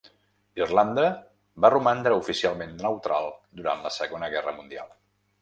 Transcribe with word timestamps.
Irlanda 0.59 1.03
va 1.65 1.71
romandre 1.73 2.15
oficialment 2.23 2.73
neutral 2.81 3.29
durant 3.61 3.87
la 3.87 3.93
Segona 3.99 4.33
Guerra 4.37 4.57
Mundial. 4.59 4.91